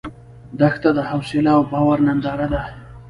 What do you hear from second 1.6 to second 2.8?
باور ننداره ده.